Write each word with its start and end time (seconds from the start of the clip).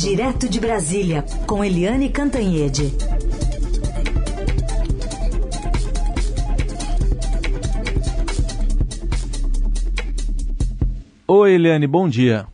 Direto 0.00 0.48
de 0.48 0.60
Brasília, 0.60 1.24
com 1.44 1.64
Eliane 1.64 2.08
Cantanhede. 2.08 2.94
Oi, 11.26 11.52
Eliane, 11.52 11.88
bom 11.88 12.08
dia. 12.08 12.46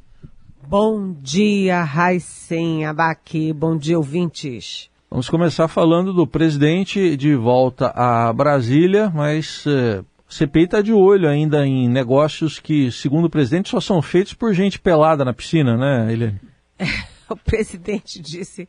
Bom 0.67 1.15
dia, 1.21 1.83
Raicen 1.83 2.87
Abaque. 2.87 3.53
Bom 3.53 3.77
dia, 3.77 3.99
ouvintes. 3.99 4.89
Vamos 5.11 5.29
começar 5.29 5.69
falando 5.69 6.15
do 6.15 6.27
presidente 6.27 7.15
de 7.15 7.37
volta 7.37 7.93
a 7.95 8.33
Brasília, 8.33 9.13
mas 9.15 9.67
eh, 9.67 10.03
CPI 10.31 10.65
está 10.65 10.81
de 10.81 10.95
olho 10.95 11.29
ainda 11.29 11.67
em 11.67 11.91
negócios 11.91 12.59
que, 12.59 12.91
segundo 12.91 13.27
o 13.27 13.31
presidente, 13.31 13.69
só 13.69 13.81
são 13.83 14.01
feitos 14.01 14.33
por 14.33 14.55
gente 14.55 14.81
pelada 14.81 15.27
na 15.27 15.35
piscina, 15.35 15.77
né, 15.77 16.11
Eliane? 16.11 16.41
o 17.31 17.37
presidente 17.37 18.21
disse 18.21 18.69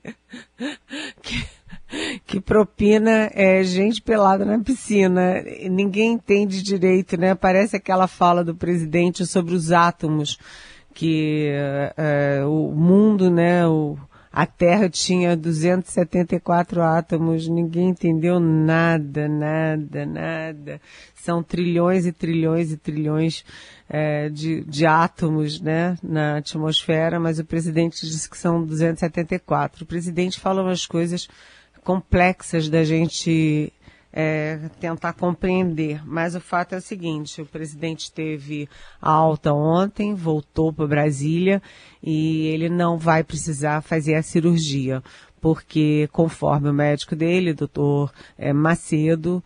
que, 1.21 1.45
que 2.25 2.39
propina 2.39 3.29
é 3.33 3.63
gente 3.63 4.01
pelada 4.01 4.45
na 4.45 4.59
piscina. 4.59 5.41
Ninguém 5.69 6.13
entende 6.13 6.61
direito, 6.61 7.17
né? 7.17 7.35
Parece 7.35 7.75
aquela 7.75 8.07
fala 8.07 8.43
do 8.43 8.55
presidente 8.55 9.25
sobre 9.25 9.53
os 9.53 9.71
átomos, 9.71 10.37
que 10.93 11.49
é, 11.97 12.43
o 12.45 12.71
mundo, 12.71 13.29
né, 13.29 13.67
o, 13.67 13.97
a 14.35 14.45
Terra 14.45 14.89
tinha 14.89 15.33
274 15.33 16.81
átomos, 16.81 17.47
ninguém 17.47 17.91
entendeu 17.91 18.37
nada, 18.37 19.29
nada, 19.29 20.05
nada. 20.05 20.81
São 21.13 21.41
trilhões 21.41 22.05
e 22.05 22.11
trilhões 22.11 22.69
e 22.69 22.75
trilhões 22.75 23.45
é, 23.87 24.27
de, 24.27 24.59
de 24.65 24.85
átomos 24.85 25.61
né, 25.61 25.97
na 26.03 26.39
atmosfera, 26.39 27.17
mas 27.17 27.39
o 27.39 27.45
presidente 27.45 28.05
disse 28.05 28.29
que 28.29 28.37
são 28.37 28.61
274. 28.65 29.85
O 29.85 29.87
presidente 29.87 30.37
fala 30.37 30.63
umas 30.63 30.85
coisas 30.85 31.29
complexas 31.81 32.67
da 32.67 32.83
gente 32.83 33.71
é, 34.15 34.57
tentar 34.79 35.11
compreender. 35.11 36.01
Mas 36.05 36.35
o 36.35 36.39
fato 36.39 36.73
é 36.73 36.77
o 36.77 36.81
seguinte: 36.81 37.41
o 37.41 37.45
presidente 37.45 38.09
teve 38.11 38.69
alta 39.01 39.53
ontem, 39.53 40.15
voltou 40.15 40.71
para 40.71 40.87
Brasília 40.87 41.61
e 42.01 42.47
ele 42.47 42.69
não 42.69 42.97
vai 42.97 43.23
precisar 43.23 43.81
fazer 43.81 44.15
a 44.15 44.23
cirurgia, 44.23 45.03
porque 45.41 46.07
conforme 46.13 46.69
o 46.69 46.73
médico 46.73 47.15
dele, 47.15 47.53
doutor 47.53 48.13
é, 48.37 48.53
Macedo, 48.53 49.43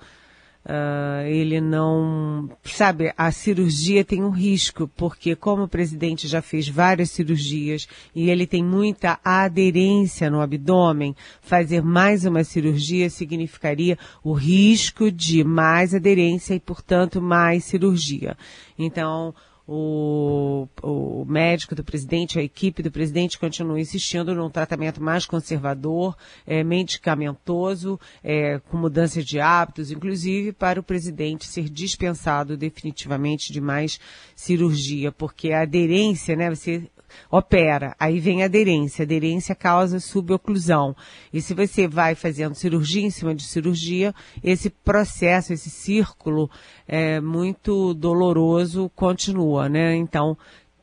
Uh, 0.66 1.26
ele 1.26 1.62
não. 1.62 2.50
Sabe, 2.64 3.14
a 3.18 3.32
cirurgia 3.32 4.04
tem 4.04 4.24
um 4.24 4.30
risco, 4.30 4.90
porque 4.96 5.36
como 5.36 5.64
o 5.64 5.68
presidente 5.68 6.28
já 6.28 6.42
fez 6.42 6.68
várias 6.68 7.12
cirurgias 7.12 7.88
e 8.14 8.30
ele 8.30 8.46
tem 8.46 8.64
muita 8.64 9.20
aderência 9.24 10.30
no 10.30 10.42
abdômen, 10.42 11.16
fazer 11.42 11.82
mais 11.82 12.26
uma 12.26 12.44
cirurgia 12.44 13.10
significaria 13.10 13.98
o 14.24 14.34
risco 14.34 15.10
de 15.10 15.44
mais 15.44 15.96
aderência 15.96 16.54
e, 16.54 16.60
portanto, 16.60 17.22
mais 17.22 17.64
cirurgia. 17.64 18.38
Então, 18.78 19.34
o, 19.72 20.68
o 20.82 21.26
médico 21.26 21.76
do 21.76 21.84
presidente, 21.84 22.40
a 22.40 22.44
equipe 22.44 22.82
do 22.82 22.90
presidente 22.90 23.38
continua 23.38 23.80
insistindo 23.80 24.34
num 24.34 24.50
tratamento 24.50 25.02
mais 25.02 25.28
conservador, 25.28 26.18
é, 26.48 26.64
medicamentoso, 26.64 28.00
é, 28.24 28.58
com 28.68 28.78
mudança 28.78 29.22
de 29.22 29.40
hábitos, 29.40 29.92
inclusive 29.92 30.52
para 30.54 30.80
o 30.80 30.84
presidente 30.84 31.46
ser 31.46 31.70
dispensado 31.70 32.58
definitivamente 32.58 33.54
de 33.54 33.62
mais 33.62 34.00
cirurgia, 34.36 35.12
porque 35.12 35.52
a 35.52 35.62
aderência, 35.62 36.36
né, 36.36 36.50
você 36.50 36.90
opera, 37.30 37.96
aí 38.00 38.20
vem 38.20 38.44
aderência. 38.44 39.04
Aderência 39.04 39.56
causa 39.56 40.00
suboclusão. 40.00 40.96
E 41.34 41.42
se 41.42 41.54
você 41.54 41.88
vai 41.88 42.16
fazendo 42.16 42.56
cirurgia 42.56 43.04
em 43.04 43.10
cima 43.10 43.34
de 43.34 43.44
cirurgia, 43.44 44.14
esse 44.44 44.70
processo, 44.70 45.54
esse 45.54 45.70
círculo 45.70 46.50
é 46.88 47.20
muito 47.20 47.94
doloroso 47.94 48.92
continua, 48.96 49.70
né? 49.70 49.96
Então, 49.96 50.38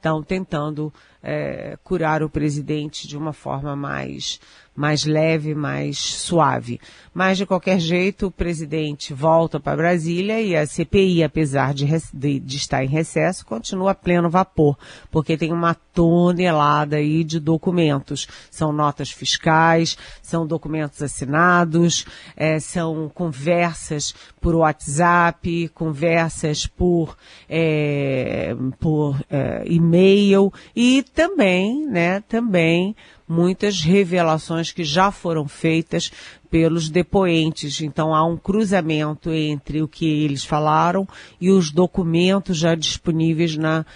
estão 0.07 0.23
tentando 0.23 0.93
é, 1.29 1.77
curar 1.83 2.23
o 2.23 2.31
presidente 2.31 3.09
de 3.09 3.19
uma 3.19 3.33
forma 3.33 3.75
mais 3.75 4.39
mais 4.77 5.07
leve, 5.07 5.55
mais 5.55 5.99
suave. 5.99 6.79
Mas, 7.15 7.39
de 7.39 7.47
qualquer 7.47 7.81
jeito, 7.81 8.27
o 8.27 8.31
presidente 8.31 9.15
volta 9.15 9.59
para 9.59 9.77
Brasília 9.77 10.41
e 10.43 10.55
a 10.55 10.67
CPI, 10.67 11.25
apesar 11.25 11.73
de, 11.73 11.87
de, 12.13 12.39
de, 12.39 12.57
estar 12.57 12.85
em 12.85 12.89
recesso, 12.89 13.47
continua 13.47 13.93
a 13.93 13.95
pleno 13.95 14.29
vapor, 14.29 14.77
porque 15.11 15.37
tem 15.37 15.51
uma 15.51 15.75
tonelada 15.75 16.97
aí 16.97 17.25
de 17.25 17.41
documentos. 17.41 18.29
São 18.51 18.71
notas 18.71 19.11
fiscais, 19.11 19.97
são 20.21 20.47
documentos 20.47 21.03
assinados, 21.03 22.05
é, 22.37 22.61
são 22.61 23.09
conversas 23.09 24.15
por 24.43 24.55
WhatsApp, 24.55 25.69
conversas 25.69 26.67
por, 26.67 27.17
é, 27.49 28.55
por 28.79 29.19
é, 29.31 29.63
e-mail 29.65 30.53
e 30.75 31.03
também, 31.17 31.87
né, 31.87 32.21
também 32.29 32.95
muitas 33.27 33.81
revelações 33.81 34.71
que 34.71 34.85
já 34.85 35.11
foram 35.11 35.49
feitas 35.49 36.13
pelos 36.51 36.91
depoentes. 36.91 37.81
Então 37.81 38.15
há 38.15 38.23
um 38.23 38.37
cruzamento 38.37 39.33
entre 39.33 39.81
o 39.81 39.89
que 39.89 40.07
eles 40.07 40.45
falaram 40.45 41.09
e 41.41 41.51
os 41.51 41.73
documentos 41.73 42.59
já 42.59 42.75
disponíveis 42.75 43.57
na, 43.57 43.87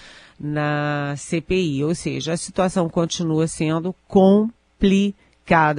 na 0.40 1.14
CPI. 1.14 1.84
Ou 1.84 1.94
seja, 1.94 2.32
a 2.32 2.38
situação 2.38 2.88
continua 2.88 3.46
sendo 3.46 3.94
complicada 4.08 5.29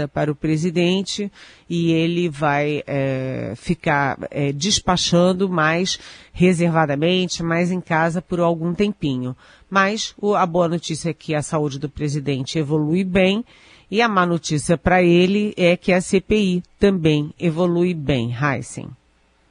para 0.08 0.32
o 0.32 0.36
presidente 0.36 1.32
e 1.70 1.92
ele 1.92 2.28
vai 2.28 2.84
é, 2.86 3.54
ficar 3.56 4.18
é, 4.30 4.52
despachando 4.52 5.48
mais 5.48 5.98
reservadamente, 6.34 7.42
mais 7.42 7.72
em 7.72 7.80
casa 7.80 8.22
por 8.22 8.40
algum 8.40 8.74
tempinho. 8.74 9.36
Mas 9.70 10.14
o, 10.18 10.36
a 10.36 10.46
boa 10.46 10.68
notícia 10.68 11.12
é 11.12 11.14
que 11.14 11.34
a 11.34 11.42
saúde 11.42 11.80
do 11.80 11.90
presidente 11.90 12.60
evolui 12.60 13.04
bem 13.04 13.46
e 13.90 14.02
a 14.02 14.10
má 14.10 14.26
notícia 14.26 14.78
para 14.78 15.02
ele 15.02 15.54
é 15.56 15.78
que 15.78 15.94
a 15.94 16.02
CPI 16.02 16.64
também 16.78 17.34
evolui 17.40 17.94
bem, 17.94 18.34
Heisen. 18.34 18.90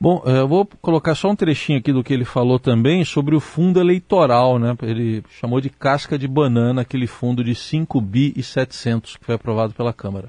Bom, 0.02 0.22
eh, 0.24 0.38
eu 0.38 0.48
vou 0.48 0.66
colocar 0.80 1.14
só 1.14 1.28
um 1.28 1.36
trechinho 1.36 1.78
aqui 1.78 1.92
do 1.92 2.02
que 2.02 2.14
ele 2.14 2.24
falou 2.24 2.58
também 2.58 3.04
sobre 3.04 3.36
o 3.36 3.40
fundo 3.40 3.78
eleitoral, 3.78 4.58
né? 4.58 4.74
Ele 4.82 5.22
chamou 5.38 5.60
de 5.60 5.68
casca 5.68 6.18
de 6.18 6.26
banana 6.26 6.80
aquele 6.80 7.06
fundo 7.06 7.44
de 7.44 7.54
5 7.54 8.00
bi 8.00 8.32
e 8.34 8.42
700 8.42 9.18
que 9.18 9.26
foi 9.26 9.34
aprovado 9.34 9.74
pela 9.74 9.92
Câmara. 9.92 10.28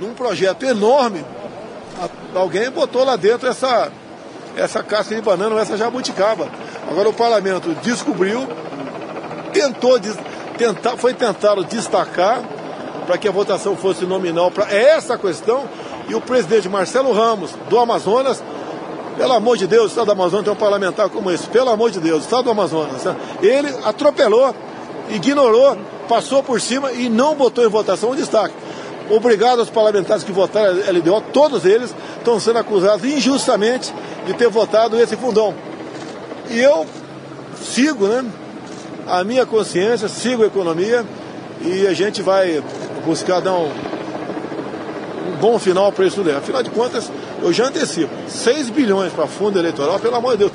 Num 0.00 0.14
projeto 0.14 0.64
enorme, 0.64 1.22
alguém 2.34 2.70
botou 2.70 3.04
lá 3.04 3.16
dentro 3.16 3.46
essa 3.46 3.92
essa 4.56 4.82
casca 4.82 5.14
de 5.14 5.20
banana, 5.20 5.60
essa 5.60 5.76
jabuticaba. 5.76 6.48
Agora 6.90 7.10
o 7.10 7.14
parlamento 7.14 7.74
descobriu, 7.82 8.48
tentou 9.52 10.00
tentar, 10.56 10.96
foi 10.96 11.12
tentado 11.12 11.64
destacar 11.64 12.42
para 13.06 13.18
que 13.18 13.28
a 13.28 13.32
votação 13.32 13.76
fosse 13.76 14.06
nominal 14.06 14.50
para 14.50 14.72
essa 14.72 15.18
questão 15.18 15.68
e 16.08 16.14
o 16.14 16.20
presidente 16.20 16.66
Marcelo 16.66 17.12
Ramos 17.12 17.52
do 17.68 17.78
Amazonas 17.78 18.42
pelo 19.16 19.32
amor 19.32 19.56
de 19.56 19.66
Deus, 19.66 19.84
o 19.84 19.88
Estado 19.88 20.06
do 20.06 20.12
Amazonas 20.12 20.44
tem 20.44 20.52
um 20.52 20.56
parlamentar 20.56 21.08
como 21.08 21.30
esse. 21.30 21.46
Pelo 21.48 21.70
amor 21.70 21.90
de 21.90 22.00
Deus, 22.00 22.22
o 22.22 22.24
Estado 22.24 22.44
do 22.44 22.50
Amazonas. 22.50 23.04
Né? 23.04 23.16
Ele 23.42 23.68
atropelou, 23.84 24.54
ignorou, 25.10 25.76
passou 26.08 26.42
por 26.42 26.60
cima 26.60 26.92
e 26.92 27.08
não 27.08 27.34
botou 27.34 27.64
em 27.64 27.68
votação 27.68 28.10
o 28.10 28.16
destaque. 28.16 28.54
Obrigado 29.10 29.58
aos 29.58 29.68
parlamentares 29.68 30.24
que 30.24 30.32
votaram 30.32 30.70
a 30.70 30.90
LDO, 30.90 31.20
todos 31.32 31.64
eles 31.64 31.94
estão 32.18 32.38
sendo 32.40 32.58
acusados 32.58 33.04
injustamente 33.04 33.92
de 34.26 34.32
ter 34.32 34.48
votado 34.48 34.98
esse 35.00 35.16
fundão. 35.16 35.54
E 36.50 36.58
eu 36.58 36.86
sigo, 37.60 38.06
né? 38.06 38.24
A 39.06 39.24
minha 39.24 39.44
consciência, 39.44 40.08
sigo 40.08 40.44
a 40.44 40.46
economia 40.46 41.04
e 41.60 41.86
a 41.86 41.92
gente 41.92 42.22
vai 42.22 42.62
buscar 43.04 43.40
dar 43.40 43.54
um, 43.54 43.66
um 43.66 45.36
bom 45.40 45.58
final 45.58 45.90
para 45.90 46.06
isso 46.06 46.22
daí. 46.22 46.36
Afinal 46.36 46.62
de 46.62 46.70
contas, 46.70 47.10
eu 47.42 47.52
já 47.52 47.66
antecipo. 47.66 48.12
6 48.28 48.70
bilhões 48.70 49.12
para 49.12 49.26
fundo 49.26 49.58
eleitoral, 49.58 49.98
pelo 50.00 50.16
amor 50.16 50.32
de 50.32 50.38
Deus. 50.38 50.52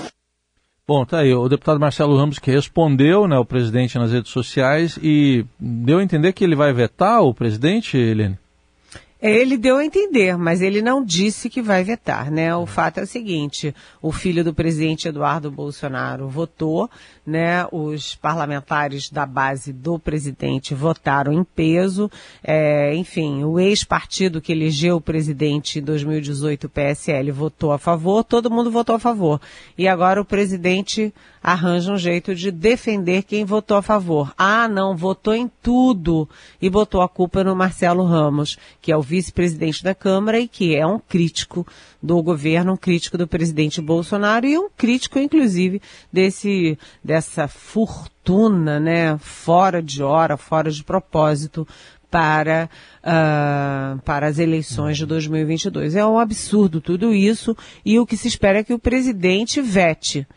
Bom, 0.87 1.05
tá 1.05 1.19
aí, 1.19 1.33
o 1.33 1.49
deputado 1.49 1.79
Marcelo 1.79 2.15
Ramos 2.15 2.39
que 2.39 2.49
respondeu, 2.49 3.27
né, 3.27 3.37
o 3.37 3.43
presidente 3.43 3.97
nas 3.97 4.13
redes 4.13 4.31
sociais 4.31 4.97
e 5.03 5.45
deu 5.59 5.99
a 5.99 6.03
entender 6.03 6.31
que 6.31 6.45
ele 6.45 6.55
vai 6.55 6.71
vetar 6.71 7.21
o 7.21 7.33
presidente, 7.33 7.97
Helene? 7.97 8.39
Ele 9.19 9.57
deu 9.57 9.77
a 9.77 9.85
entender, 9.85 10.37
mas 10.37 10.61
ele 10.61 10.79
não 10.79 11.03
disse 11.03 11.49
que 11.49 11.59
vai 11.59 11.83
vetar, 11.83 12.29
né? 12.29 12.55
O 12.55 12.67
fato 12.67 12.99
é 12.99 13.03
o 13.03 13.07
seguinte: 13.07 13.73
o 13.99 14.11
filho 14.11 14.43
do 14.43 14.53
presidente 14.53 15.07
Eduardo 15.07 15.49
Bolsonaro 15.49 16.27
votou, 16.27 16.87
né? 17.25 17.65
Os 17.71 18.13
parlamentares 18.15 19.09
da 19.09 19.25
base 19.25 19.73
do 19.73 19.97
presidente 19.97 20.75
votaram 20.75 21.33
em 21.33 21.43
peso. 21.43 22.11
É, 22.43 22.93
enfim, 22.95 23.43
o 23.43 23.59
ex-partido 23.59 24.39
que 24.39 24.51
elegeu 24.51 24.97
o 24.97 25.01
presidente 25.01 25.79
em 25.79 25.81
2018, 25.81 26.65
o 26.65 26.69
PSL, 26.69 27.31
votou 27.31 27.71
a 27.71 27.79
favor, 27.79 28.23
todo 28.23 28.51
mundo 28.51 28.69
votou 28.69 28.95
a 28.95 28.99
favor. 28.99 29.41
E 29.75 29.87
agora 29.87 30.21
o 30.21 30.25
presidente 30.25 31.11
arranja 31.47 31.93
um 31.93 31.97
jeito 31.97 32.35
de 32.35 32.51
defender 32.51 33.23
quem 33.23 33.45
votou 33.45 33.77
a 33.77 33.81
favor. 33.81 34.33
Ah, 34.37 34.67
não, 34.67 34.97
votou 34.97 35.33
em 35.33 35.49
tudo 35.63 36.27
e 36.61 36.69
botou 36.69 37.01
a 37.01 37.07
culpa 37.07 37.41
no 37.41 37.55
Marcelo 37.55 38.03
Ramos, 38.03 38.57
que 38.81 38.91
é 38.91 38.97
o 38.97 39.01
vice-presidente 39.01 39.81
da 39.81 39.95
Câmara 39.95 40.37
e 40.41 40.45
que 40.45 40.75
é 40.75 40.85
um 40.85 40.99
crítico 40.99 41.65
do 42.03 42.21
governo, 42.21 42.73
um 42.73 42.77
crítico 42.77 43.17
do 43.17 43.25
presidente 43.25 43.79
Bolsonaro 43.79 44.45
e 44.45 44.57
um 44.57 44.69
crítico, 44.69 45.19
inclusive, 45.19 45.81
desse, 46.11 46.77
dessa 47.01 47.47
fortuna, 47.47 48.77
né, 48.77 49.17
fora 49.17 49.81
de 49.81 50.03
hora, 50.03 50.35
fora 50.35 50.69
de 50.69 50.83
propósito, 50.83 51.65
para, 52.11 52.69
uh, 52.99 54.01
para 54.01 54.27
as 54.27 54.37
eleições 54.37 54.97
de 54.97 55.05
2022. 55.05 55.95
É 55.95 56.05
um 56.05 56.19
absurdo 56.19 56.81
tudo 56.81 57.13
isso 57.13 57.55
e 57.85 57.97
o 57.97 58.05
que 58.05 58.17
se 58.17 58.27
espera 58.27 58.59
é 58.59 58.63
que 58.65 58.73
o 58.73 58.79
presidente 58.79 59.61
vete 59.61 60.27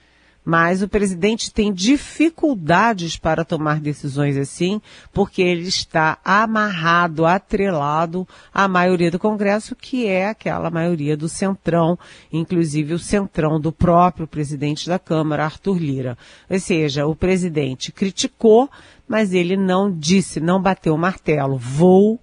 mas 0.44 0.82
o 0.82 0.88
presidente 0.88 1.52
tem 1.52 1.72
dificuldades 1.72 3.16
para 3.16 3.44
tomar 3.44 3.78
decisões 3.78 4.37
assim, 4.37 4.81
porque 5.12 5.42
ele 5.42 5.69
está 5.69 6.19
amarrado, 6.25 7.26
atrelado 7.26 8.26
à 8.52 8.66
maioria 8.66 9.10
do 9.10 9.19
Congresso, 9.19 9.76
que 9.76 10.06
é 10.06 10.28
aquela 10.28 10.70
maioria 10.70 11.16
do 11.16 11.28
Centrão, 11.28 11.98
inclusive 12.32 12.94
o 12.94 12.98
Centrão 12.98 13.60
do 13.60 13.70
próprio 13.70 14.26
presidente 14.26 14.88
da 14.88 14.98
Câmara, 14.98 15.44
Arthur 15.44 15.78
Lira. 15.78 16.19
Ou 16.48 16.58
seja, 16.58 17.06
o 17.06 17.14
presidente 17.14 17.92
criticou, 17.92 18.70
mas 19.06 19.34
ele 19.34 19.56
não 19.56 19.92
disse, 19.92 20.40
não 20.40 20.60
bateu 20.60 20.94
o 20.94 20.98
martelo, 20.98 21.58
vou 21.58 22.19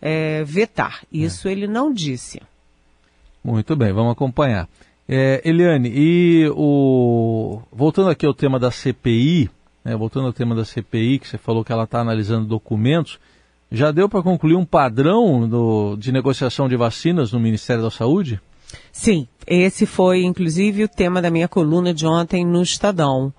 é, 0.00 0.44
vetar. 0.44 1.02
Isso 1.10 1.48
é. 1.48 1.52
ele 1.52 1.66
não 1.66 1.92
disse. 1.92 2.40
Muito 3.42 3.74
bem, 3.76 3.92
vamos 3.92 4.12
acompanhar. 4.12 4.68
É, 5.08 5.40
Eliane, 5.44 5.90
e 5.94 6.50
o 6.52 7.60
voltando 7.72 8.10
aqui 8.10 8.26
ao 8.26 8.34
tema 8.34 8.58
da 8.58 8.72
CPI, 8.72 9.48
né, 9.84 9.96
voltando 9.96 10.26
ao 10.26 10.32
tema 10.32 10.54
da 10.54 10.64
CPI, 10.64 11.20
que 11.20 11.28
você 11.28 11.38
falou 11.38 11.64
que 11.64 11.70
ela 11.70 11.84
está 11.84 12.00
analisando 12.00 12.46
documentos, 12.46 13.20
já 13.70 13.92
deu 13.92 14.08
para 14.08 14.22
concluir 14.22 14.56
um 14.56 14.64
padrão 14.64 15.48
do, 15.48 15.96
de 15.96 16.10
negociação 16.10 16.68
de 16.68 16.76
vacinas 16.76 17.32
no 17.32 17.38
Ministério 17.38 17.82
da 17.82 17.90
Saúde? 17.90 18.40
Sim, 18.90 19.28
esse 19.46 19.86
foi 19.86 20.24
inclusive 20.24 20.84
o 20.84 20.88
tema 20.88 21.22
da 21.22 21.30
minha 21.30 21.46
coluna 21.46 21.94
de 21.94 22.04
ontem 22.04 22.44
no 22.44 22.62
Estadão. 22.62 23.32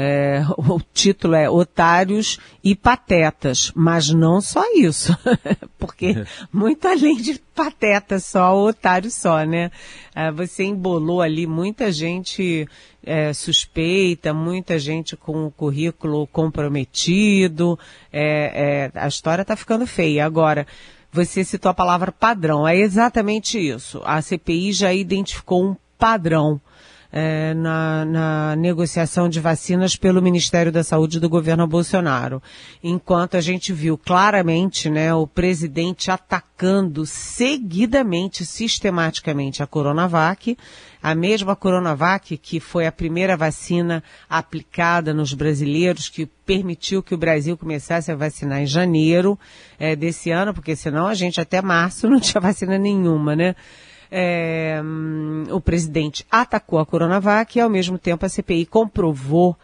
É, 0.00 0.44
o 0.56 0.80
título 0.94 1.34
é 1.34 1.50
Otários 1.50 2.38
e 2.62 2.76
Patetas, 2.76 3.72
mas 3.74 4.10
não 4.10 4.40
só 4.40 4.62
isso, 4.76 5.12
porque 5.76 6.24
muito 6.52 6.86
além 6.86 7.16
de 7.16 7.40
pateta 7.52 8.20
só, 8.20 8.56
otário 8.56 9.10
só, 9.10 9.42
né? 9.42 9.72
É, 10.14 10.30
você 10.30 10.62
embolou 10.62 11.20
ali 11.20 11.48
muita 11.48 11.90
gente 11.90 12.68
é, 13.02 13.32
suspeita, 13.32 14.32
muita 14.32 14.78
gente 14.78 15.16
com 15.16 15.46
o 15.46 15.50
currículo 15.50 16.28
comprometido, 16.28 17.76
é, 18.12 18.90
é, 18.94 19.00
a 19.00 19.08
história 19.08 19.42
está 19.42 19.56
ficando 19.56 19.84
feia. 19.84 20.24
Agora, 20.24 20.64
você 21.10 21.42
citou 21.42 21.72
a 21.72 21.74
palavra 21.74 22.12
padrão, 22.12 22.68
é 22.68 22.76
exatamente 22.76 23.58
isso. 23.58 24.00
A 24.04 24.22
CPI 24.22 24.72
já 24.72 24.94
identificou 24.94 25.70
um 25.70 25.76
padrão 25.98 26.60
é, 27.10 27.54
na, 27.54 28.04
na, 28.04 28.56
negociação 28.56 29.28
de 29.28 29.40
vacinas 29.40 29.96
pelo 29.96 30.20
Ministério 30.20 30.70
da 30.70 30.84
Saúde 30.84 31.18
do 31.18 31.28
governo 31.28 31.66
Bolsonaro. 31.66 32.42
Enquanto 32.82 33.36
a 33.36 33.40
gente 33.40 33.72
viu 33.72 33.96
claramente 33.96 34.90
né, 34.90 35.12
o 35.14 35.26
presidente 35.26 36.10
atacando 36.10 37.06
seguidamente, 37.06 38.44
sistematicamente 38.44 39.62
a 39.62 39.66
Coronavac, 39.66 40.56
a 41.02 41.14
mesma 41.14 41.56
Coronavac 41.56 42.36
que 42.36 42.60
foi 42.60 42.86
a 42.86 42.92
primeira 42.92 43.36
vacina 43.36 44.02
aplicada 44.28 45.14
nos 45.14 45.32
brasileiros, 45.32 46.08
que 46.08 46.26
permitiu 46.26 47.02
que 47.02 47.14
o 47.14 47.18
Brasil 47.18 47.56
começasse 47.56 48.12
a 48.12 48.16
vacinar 48.16 48.60
em 48.60 48.66
janeiro 48.66 49.38
é, 49.78 49.96
desse 49.96 50.30
ano, 50.30 50.52
porque 50.52 50.76
senão 50.76 51.06
a 51.06 51.14
gente 51.14 51.40
até 51.40 51.62
março 51.62 52.08
não 52.10 52.20
tinha 52.20 52.40
vacina 52.40 52.76
nenhuma, 52.76 53.34
né? 53.34 53.54
É, 54.10 54.80
o 55.50 55.60
presidente 55.60 56.24
atacou 56.30 56.78
a 56.78 56.86
Coronavac 56.86 57.56
e, 57.56 57.60
ao 57.60 57.70
mesmo 57.70 57.98
tempo, 57.98 58.24
a 58.24 58.28
CPI 58.28 58.66
comprovou 58.66 59.56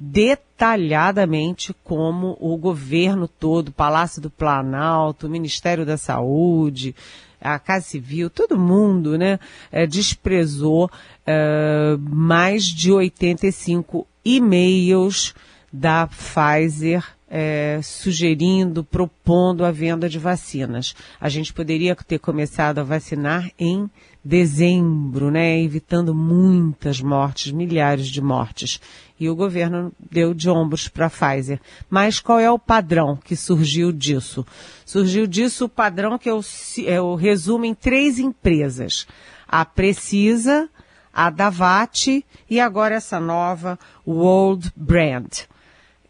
detalhadamente 0.00 1.74
como 1.84 2.36
o 2.40 2.56
governo 2.56 3.28
todo, 3.28 3.70
Palácio 3.72 4.22
do 4.22 4.30
Planalto, 4.30 5.28
Ministério 5.28 5.84
da 5.84 5.98
Saúde, 5.98 6.94
a 7.40 7.58
Casa 7.58 7.86
Civil, 7.86 8.30
todo 8.30 8.58
mundo, 8.58 9.18
né, 9.18 9.38
é, 9.70 9.86
desprezou 9.86 10.90
é, 11.26 11.96
mais 11.98 12.64
de 12.64 12.92
85 12.92 14.06
e-mails 14.24 15.34
da 15.72 16.06
Pfizer 16.06 17.04
é, 17.30 17.78
sugerindo, 17.80 18.82
propondo 18.82 19.64
a 19.64 19.70
venda 19.70 20.08
de 20.08 20.18
vacinas. 20.18 20.96
A 21.20 21.28
gente 21.28 21.52
poderia 21.52 21.94
ter 21.94 22.18
começado 22.18 22.80
a 22.80 22.82
vacinar 22.82 23.48
em 23.56 23.88
dezembro, 24.22 25.30
né, 25.30 25.62
evitando 25.62 26.12
muitas 26.12 27.00
mortes, 27.00 27.52
milhares 27.52 28.08
de 28.08 28.20
mortes. 28.20 28.80
E 29.18 29.28
o 29.28 29.36
governo 29.36 29.92
deu 30.10 30.34
de 30.34 30.50
ombros 30.50 30.88
para 30.88 31.06
a 31.06 31.10
Pfizer. 31.10 31.60
Mas 31.88 32.18
qual 32.18 32.40
é 32.40 32.50
o 32.50 32.58
padrão 32.58 33.16
que 33.16 33.36
surgiu 33.36 33.92
disso? 33.92 34.44
Surgiu 34.84 35.26
disso 35.26 35.66
o 35.66 35.68
padrão 35.68 36.18
que 36.18 36.28
eu, 36.28 36.40
eu 36.84 37.14
resumo 37.14 37.64
em 37.64 37.74
três 37.74 38.18
empresas. 38.18 39.06
A 39.46 39.64
Precisa, 39.64 40.68
a 41.12 41.30
Davat 41.30 42.24
e 42.48 42.60
agora 42.60 42.94
essa 42.94 43.20
nova 43.20 43.78
World 44.06 44.72
Brand 44.74 45.44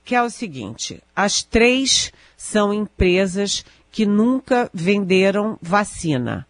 que 0.05 0.15
é 0.15 0.23
o 0.23 0.31
seguinte: 0.31 1.03
as 1.15 1.43
três 1.43 2.13
são 2.37 2.73
empresas 2.73 3.65
que 3.91 4.07
nunca 4.07 4.71
venderam 4.73 5.59
vacina. 5.61 6.47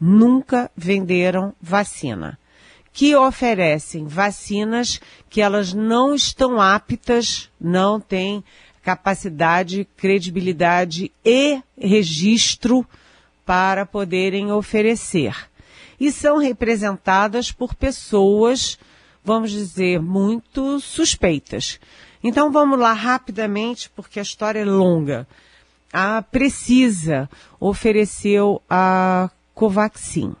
Nunca 0.00 0.70
venderam 0.76 1.54
vacina. 1.60 2.38
Que 2.92 3.14
oferecem 3.14 4.06
vacinas 4.06 5.00
que 5.30 5.40
elas 5.40 5.72
não 5.72 6.14
estão 6.14 6.60
aptas, 6.60 7.50
não 7.60 8.00
têm 8.00 8.42
capacidade, 8.82 9.86
credibilidade 9.96 11.12
e 11.24 11.60
registro 11.76 12.86
para 13.44 13.86
poderem 13.86 14.52
oferecer. 14.52 15.34
E 16.00 16.12
são 16.12 16.38
representadas 16.38 17.50
por 17.50 17.74
pessoas, 17.74 18.78
vamos 19.24 19.50
dizer, 19.50 20.00
muito 20.00 20.80
suspeitas. 20.80 21.78
Então 22.22 22.50
vamos 22.50 22.78
lá 22.78 22.92
rapidamente, 22.92 23.90
porque 23.90 24.18
a 24.18 24.22
história 24.22 24.60
é 24.60 24.64
longa. 24.64 25.26
A 25.92 26.22
Precisa 26.22 27.28
ofereceu 27.58 28.60
a 28.68 29.30
Covaxin. 29.54 30.34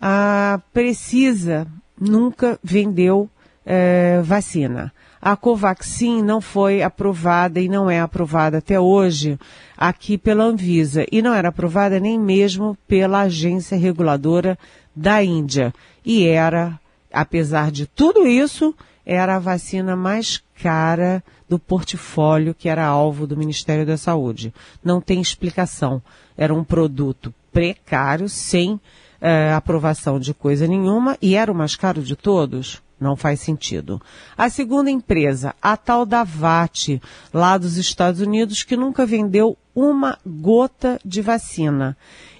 A 0.00 0.60
Precisa 0.72 1.66
nunca 1.98 2.58
vendeu 2.62 3.28
é, 3.64 4.20
vacina. 4.22 4.92
A 5.22 5.36
Covaxin 5.36 6.22
não 6.22 6.38
foi 6.38 6.82
aprovada 6.82 7.58
e 7.58 7.66
não 7.66 7.90
é 7.90 7.98
aprovada 7.98 8.58
até 8.58 8.78
hoje 8.78 9.38
aqui 9.74 10.18
pela 10.18 10.44
Anvisa 10.44 11.06
e 11.10 11.22
não 11.22 11.32
era 11.32 11.48
aprovada 11.48 11.98
nem 11.98 12.18
mesmo 12.18 12.76
pela 12.86 13.22
agência 13.22 13.78
reguladora 13.78 14.58
da 14.94 15.24
Índia. 15.24 15.72
E 16.04 16.26
era, 16.26 16.78
apesar 17.10 17.70
de 17.70 17.86
tudo 17.86 18.26
isso, 18.26 18.74
era 19.04 19.36
a 19.36 19.38
vacina 19.38 19.94
mais 19.94 20.42
cara 20.62 21.22
do 21.48 21.58
portfólio 21.58 22.54
que 22.54 22.68
era 22.68 22.84
alvo 22.84 23.26
do 23.26 23.36
Ministério 23.36 23.84
da 23.84 23.96
Saúde. 23.96 24.54
Não 24.82 25.00
tem 25.00 25.20
explicação. 25.20 26.02
Era 26.36 26.54
um 26.54 26.64
produto 26.64 27.32
precário, 27.52 28.28
sem 28.28 28.80
é, 29.20 29.52
aprovação 29.52 30.18
de 30.18 30.34
coisa 30.34 30.66
nenhuma, 30.66 31.16
e 31.20 31.34
era 31.34 31.52
o 31.52 31.54
mais 31.54 31.76
caro 31.76 32.02
de 32.02 32.16
todos. 32.16 32.82
Não 32.98 33.16
faz 33.16 33.40
sentido. 33.40 34.00
A 34.38 34.48
segunda 34.48 34.90
empresa, 34.90 35.54
a 35.60 35.76
tal 35.76 36.06
da 36.06 36.24
VAT, 36.24 37.00
lá 37.32 37.58
dos 37.58 37.76
Estados 37.76 38.20
Unidos, 38.20 38.62
que 38.62 38.76
nunca 38.76 39.04
vendeu 39.04 39.58
uma 39.74 40.18
gota 40.24 40.98
de 41.04 41.20
vacina 41.20 41.96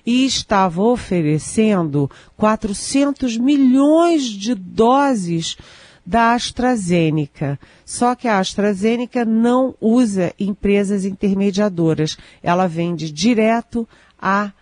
e 0.06 0.24
estava 0.24 0.82
oferecendo 0.82 2.10
400 2.36 3.36
milhões 3.36 4.24
de 4.24 4.54
doses 4.54 5.56
da 6.04 6.34
AstraZeneca. 6.34 7.58
Só 7.84 8.14
que 8.14 8.28
a 8.28 8.38
AstraZeneca 8.38 9.24
não 9.24 9.74
usa 9.80 10.34
empresas 10.38 11.04
intermediadoras. 11.04 12.16
Ela 12.42 12.66
vende 12.66 13.10
direto 13.10 13.88
a 14.20 14.52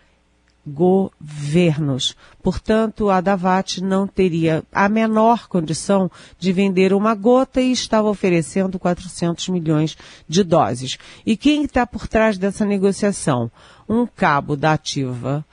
governos. 0.65 2.15
Portanto, 2.41 3.09
a 3.09 3.19
Davat 3.19 3.81
não 3.81 4.07
teria 4.07 4.63
a 4.71 4.87
menor 4.87 5.47
condição 5.47 6.09
de 6.39 6.53
vender 6.53 6.93
uma 6.93 7.13
gota 7.13 7.59
e 7.59 7.71
estava 7.71 8.09
oferecendo 8.09 8.79
400 8.79 9.49
milhões 9.49 9.97
de 10.27 10.43
doses. 10.43 10.97
E 11.25 11.35
quem 11.35 11.65
está 11.65 11.85
por 11.85 12.07
trás 12.07 12.37
dessa 12.37 12.65
negociação? 12.65 13.51
Um 13.89 14.07
cabo 14.07 14.55
da 14.55 14.73
ativa 14.73 15.45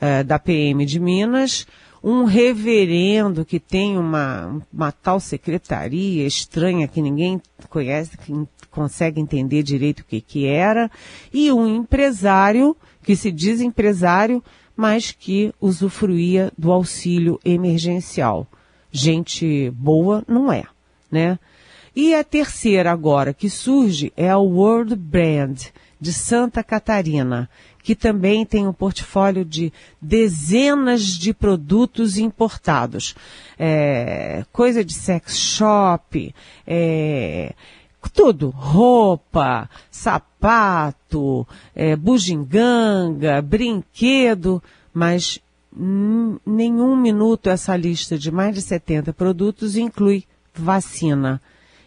eh, 0.00 0.22
da 0.22 0.38
PM 0.38 0.86
de 0.86 1.00
Minas, 1.00 1.66
um 2.02 2.24
reverendo 2.24 3.44
que 3.44 3.60
tem 3.60 3.96
uma, 3.96 4.60
uma 4.72 4.90
tal 4.90 5.20
secretaria 5.20 6.26
estranha 6.26 6.88
que 6.88 7.00
ninguém 7.00 7.40
conhece, 7.68 8.18
que 8.18 8.32
consegue 8.70 9.20
entender 9.20 9.62
direito 9.62 10.00
o 10.00 10.04
que, 10.04 10.20
que 10.20 10.46
era, 10.46 10.90
e 11.32 11.52
um 11.52 11.66
empresário 11.66 12.76
que 13.02 13.14
se 13.14 13.30
diz 13.30 13.60
empresário, 13.60 14.42
mas 14.74 15.12
que 15.12 15.52
usufruía 15.60 16.50
do 16.56 16.72
auxílio 16.72 17.38
emergencial. 17.44 18.46
Gente 18.90 19.70
boa 19.70 20.24
não 20.26 20.52
é, 20.52 20.64
né? 21.10 21.38
E 21.94 22.14
a 22.14 22.24
terceira 22.24 22.90
agora 22.90 23.34
que 23.34 23.50
surge 23.50 24.12
é 24.16 24.30
a 24.30 24.38
World 24.38 24.96
Brand 24.96 25.58
de 26.00 26.12
Santa 26.12 26.64
Catarina, 26.64 27.48
que 27.82 27.94
também 27.94 28.46
tem 28.46 28.66
um 28.66 28.72
portfólio 28.72 29.44
de 29.44 29.72
dezenas 30.00 31.02
de 31.02 31.34
produtos 31.34 32.16
importados. 32.16 33.14
É, 33.58 34.44
coisa 34.50 34.84
de 34.84 34.94
sex 34.94 35.36
shop, 35.36 36.34
é, 36.66 37.52
tudo, 38.12 38.50
roupa, 38.50 39.68
sapato, 39.90 41.46
é, 41.74 41.94
bugiganga, 41.94 43.40
brinquedo, 43.42 44.62
mas 44.92 45.40
nenhum 45.74 46.96
minuto 46.96 47.48
essa 47.48 47.76
lista 47.76 48.18
de 48.18 48.30
mais 48.30 48.54
de 48.54 48.62
70 48.62 49.12
produtos 49.12 49.76
inclui 49.76 50.24
vacina. 50.54 51.40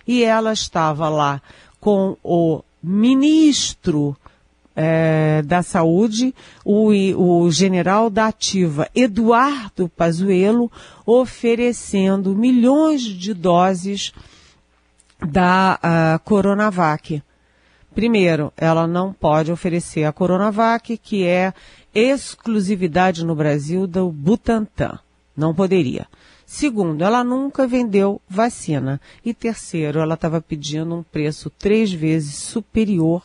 E 0.08 0.24
ela 0.24 0.54
estava 0.54 1.10
lá 1.10 1.42
com 1.80 2.18
o 2.24 2.62
ministro 2.82 4.16
é, 4.76 5.42
da 5.44 5.64
Saúde, 5.64 6.36
o, 6.64 6.90
o 7.16 7.52
general 7.52 8.10
da 8.10 8.28
Ativa, 8.28 8.90
Eduardo 8.94 9.90
Pazuello, 9.90 10.72
oferecendo 11.06 12.36
milhões 12.36 13.02
de 13.02 13.34
doses 13.34 14.12
da 15.20 16.20
Coronavac. 16.24 17.24
Primeiro, 17.94 18.52
ela 18.58 18.86
não 18.86 19.14
pode 19.14 19.52
oferecer 19.52 20.04
a 20.04 20.12
Coronavac, 20.12 20.98
que 20.98 21.24
é 21.24 21.54
exclusividade 21.94 23.24
no 23.24 23.34
Brasil 23.34 23.88
do 23.88 24.12
Butantan. 24.12 25.00
Não 25.36 25.56
poderia. 25.56 26.06
Segundo, 26.46 27.04
ela 27.04 27.24
nunca 27.24 27.66
vendeu 27.66 28.22
vacina. 28.30 29.02
E 29.24 29.34
terceiro, 29.34 30.00
ela 30.00 30.14
estava 30.14 30.40
pedindo 30.40 30.96
um 30.96 31.04
preço 31.04 31.50
três 31.50 31.92
vezes 31.92 32.36
superior 32.36 33.24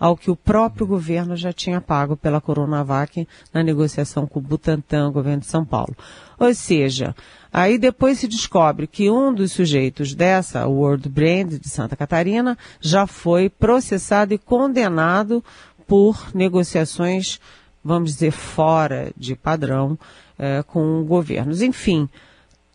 ao 0.00 0.16
que 0.16 0.30
o 0.30 0.36
próprio 0.36 0.86
governo 0.86 1.36
já 1.36 1.52
tinha 1.52 1.78
pago 1.78 2.16
pela 2.16 2.40
Coronavac 2.40 3.28
na 3.52 3.62
negociação 3.62 4.26
com 4.26 4.38
o 4.38 4.42
Butantan, 4.42 5.08
o 5.08 5.12
governo 5.12 5.40
de 5.40 5.46
São 5.46 5.62
Paulo. 5.62 5.94
Ou 6.38 6.54
seja, 6.54 7.14
aí 7.52 7.76
depois 7.76 8.18
se 8.18 8.26
descobre 8.26 8.86
que 8.86 9.10
um 9.10 9.34
dos 9.34 9.52
sujeitos 9.52 10.14
dessa 10.14 10.66
World 10.66 11.06
Brand 11.06 11.58
de 11.60 11.68
Santa 11.68 11.96
Catarina 11.96 12.56
já 12.80 13.06
foi 13.06 13.50
processado 13.50 14.32
e 14.32 14.38
condenado 14.38 15.44
por 15.86 16.30
negociações, 16.34 17.38
vamos 17.84 18.14
dizer, 18.14 18.30
fora 18.30 19.12
de 19.14 19.36
padrão 19.36 19.98
eh, 20.38 20.62
com 20.66 21.04
governos. 21.04 21.60
Enfim, 21.60 22.08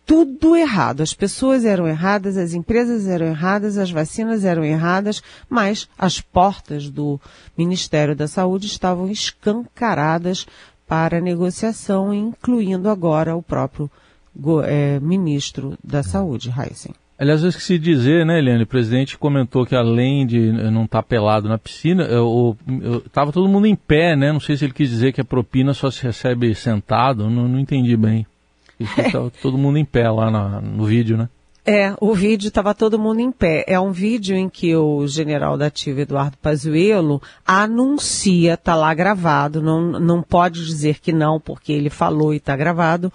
tudo 0.06 0.56
errado. 0.56 1.02
As 1.02 1.14
pessoas 1.14 1.66
eram 1.66 1.88
erradas, 1.88 2.38
as 2.38 2.54
empresas 2.54 3.08
eram 3.08 3.26
erradas, 3.28 3.78
as 3.78 3.90
vacinas 3.90 4.46
eram 4.46 4.64
erradas, 4.64 5.22
mas 5.50 5.90
as 5.98 6.22
portas 6.22 6.90
do 6.90 7.20
Ministério 7.58 8.16
da 8.16 8.28
Saúde 8.28 8.68
estavam 8.68 9.10
escancaradas 9.10 10.46
para 10.88 11.20
negociação, 11.20 12.14
incluindo 12.14 12.90
agora 12.90 13.36
o 13.36 13.42
próprio 13.42 13.90
é, 14.66 15.00
ministro 15.00 15.78
da 15.84 16.04
Saúde, 16.04 16.50
Heisen. 16.50 16.94
Aliás, 17.18 17.42
eu 17.42 17.50
esqueci 17.50 17.80
de 17.80 17.94
dizer, 17.96 18.26
né, 18.26 18.40
Eliane? 18.40 18.64
O 18.64 18.68
presidente 18.68 19.18
comentou 19.18 19.66
que 19.66 19.74
além 19.74 20.28
de 20.28 20.52
não 20.52 20.84
estar 20.84 21.02
tá 21.02 21.08
pelado 21.08 21.48
na 21.48 21.58
piscina, 21.58 22.06
estava 23.06 23.32
todo 23.32 23.48
mundo 23.48 23.66
em 23.66 23.76
pé, 23.76 24.18
né? 24.18 24.34
Não 24.34 24.40
sei 24.42 24.58
se 24.58 24.66
ele 24.66 24.74
quis 24.74 24.90
dizer 24.90 25.14
que 25.14 25.22
a 25.22 25.26
propina 25.26 25.74
só 25.74 25.90
se 25.90 26.04
recebe 26.04 26.54
sentado, 26.54 27.30
não, 27.30 27.48
não 27.48 27.58
entendi 27.58 27.96
bem. 27.96 28.28
Estava 28.80 29.32
todo 29.42 29.58
mundo 29.58 29.78
em 29.78 29.86
pé 29.86 30.10
lá 30.10 30.30
na, 30.30 30.62
no 30.62 30.86
vídeo, 30.86 31.18
né? 31.18 31.30
É, 31.68 31.96
o 32.00 32.14
vídeo 32.14 32.50
estava 32.50 32.76
todo 32.76 33.00
mundo 33.00 33.22
em 33.22 33.32
pé. 33.32 33.66
É 33.68 33.80
um 33.80 33.92
vídeo 33.92 34.36
em 34.36 34.48
que 34.48 34.76
o 34.76 35.08
general 35.08 35.58
da 35.58 35.66
ativa 35.66 36.02
Eduardo 36.02 36.38
Pazuello 36.38 37.20
anuncia, 37.46 38.56
tá 38.56 38.76
lá 38.76 38.94
gravado, 38.94 39.64
não, 39.64 40.00
não 40.00 40.22
pode 40.22 40.64
dizer 40.64 41.00
que 41.00 41.12
não, 41.12 41.40
porque 41.40 41.74
ele 41.74 41.90
falou 41.90 42.36
e 42.36 42.38
está 42.38 42.56
gravado, 42.56 43.12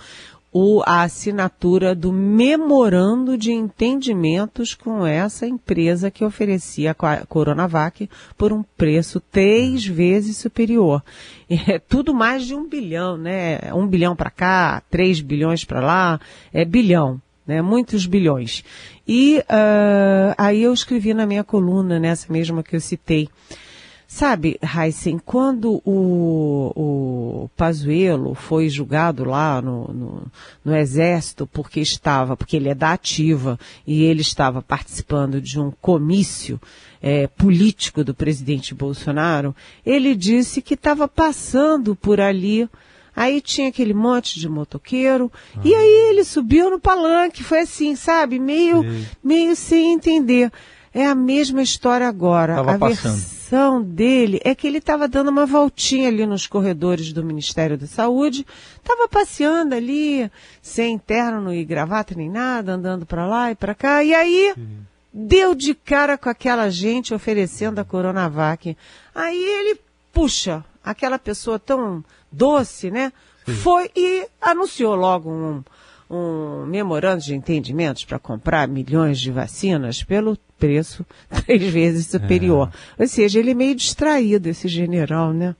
o, 0.52 0.82
a 0.84 1.02
assinatura 1.02 1.94
do 1.94 2.12
memorando 2.12 3.38
de 3.38 3.52
entendimentos 3.52 4.74
com 4.74 5.06
essa 5.06 5.46
empresa 5.46 6.10
que 6.10 6.24
oferecia 6.24 6.90
a 6.90 7.26
Coronavac 7.26 8.08
por 8.36 8.52
um 8.52 8.62
preço 8.62 9.20
três 9.20 9.86
vezes 9.86 10.36
superior. 10.36 11.02
É 11.66 11.80
tudo 11.80 12.14
mais 12.14 12.46
de 12.46 12.54
um 12.54 12.68
bilhão, 12.68 13.16
né? 13.16 13.58
Um 13.74 13.84
bilhão 13.84 14.14
para 14.14 14.30
cá, 14.30 14.80
três 14.88 15.20
bilhões 15.20 15.64
para 15.64 15.80
lá, 15.80 16.20
é 16.52 16.64
bilhão. 16.64 17.20
Né, 17.44 17.60
muitos 17.60 18.06
bilhões. 18.06 18.62
E 19.08 19.38
uh, 19.38 20.34
aí 20.38 20.62
eu 20.62 20.72
escrevi 20.72 21.12
na 21.12 21.26
minha 21.26 21.42
coluna, 21.42 21.98
nessa 21.98 22.32
mesma 22.32 22.62
que 22.62 22.76
eu 22.76 22.80
citei, 22.80 23.28
Sabe, 24.12 24.58
Heisen, 24.60 25.20
quando 25.24 25.80
o, 25.84 26.72
o 26.74 27.19
Pazuello 27.56 28.34
foi 28.34 28.68
julgado 28.68 29.24
lá 29.24 29.60
no, 29.60 29.88
no, 29.88 30.22
no, 30.64 30.76
Exército 30.76 31.46
porque 31.46 31.80
estava, 31.80 32.36
porque 32.36 32.56
ele 32.56 32.68
é 32.68 32.74
da 32.74 32.92
ativa 32.92 33.58
e 33.86 34.04
ele 34.04 34.20
estava 34.20 34.62
participando 34.62 35.40
de 35.40 35.58
um 35.58 35.70
comício 35.70 36.60
é, 37.02 37.26
político 37.26 38.04
do 38.04 38.14
presidente 38.14 38.74
Bolsonaro, 38.74 39.54
ele 39.84 40.14
disse 40.14 40.60
que 40.60 40.74
estava 40.74 41.08
passando 41.08 41.96
por 41.96 42.20
ali 42.20 42.68
Aí 43.14 43.40
tinha 43.40 43.68
aquele 43.68 43.92
monte 43.92 44.38
de 44.38 44.48
motoqueiro. 44.48 45.30
Ah. 45.54 45.60
E 45.64 45.74
aí 45.74 46.10
ele 46.10 46.24
subiu 46.24 46.70
no 46.70 46.80
palanque. 46.80 47.42
Foi 47.42 47.60
assim, 47.60 47.96
sabe? 47.96 48.38
Meio, 48.38 48.82
meio 49.22 49.54
sem 49.56 49.92
entender. 49.92 50.50
É 50.92 51.06
a 51.06 51.14
mesma 51.14 51.62
história 51.62 52.08
agora. 52.08 52.56
Tava 52.56 52.74
a 52.74 52.78
passando. 52.78 53.14
versão 53.14 53.82
dele 53.82 54.40
é 54.44 54.54
que 54.54 54.66
ele 54.66 54.78
estava 54.78 55.08
dando 55.08 55.28
uma 55.28 55.46
voltinha 55.46 56.08
ali 56.08 56.26
nos 56.26 56.46
corredores 56.46 57.12
do 57.12 57.24
Ministério 57.24 57.78
da 57.78 57.86
Saúde, 57.86 58.46
estava 58.76 59.08
passeando 59.08 59.74
ali, 59.74 60.30
sem 60.60 60.98
terno 60.98 61.52
e 61.52 61.64
gravata 61.64 62.14
nem 62.14 62.28
nada, 62.28 62.72
andando 62.72 63.06
para 63.06 63.26
lá 63.26 63.50
e 63.50 63.54
para 63.54 63.74
cá, 63.74 64.02
e 64.02 64.14
aí 64.14 64.52
Sim. 64.54 64.78
deu 65.12 65.54
de 65.54 65.74
cara 65.74 66.16
com 66.18 66.28
aquela 66.28 66.68
gente 66.70 67.14
oferecendo 67.14 67.78
a 67.80 67.84
Coronavac. 67.84 68.76
Aí 69.14 69.42
ele, 69.42 69.80
puxa, 70.12 70.64
aquela 70.82 71.18
pessoa 71.18 71.58
tão 71.58 72.04
doce, 72.30 72.90
né? 72.90 73.12
Sim. 73.46 73.54
Foi 73.54 73.90
e 73.96 74.26
anunciou 74.40 74.94
logo 74.94 75.30
um, 75.30 75.62
um 76.08 76.66
memorando 76.66 77.22
de 77.22 77.34
entendimentos 77.34 78.04
para 78.04 78.18
comprar 78.18 78.68
milhões 78.68 79.20
de 79.20 79.30
vacinas 79.30 80.02
pelo 80.02 80.36
preço 80.60 81.04
três 81.44 81.62
vezes 81.72 82.06
superior. 82.06 82.70
É. 82.98 83.02
Ou 83.02 83.08
seja, 83.08 83.40
ele 83.40 83.52
é 83.52 83.54
meio 83.54 83.74
distraído, 83.74 84.48
esse 84.48 84.68
general, 84.68 85.32
né? 85.32 85.56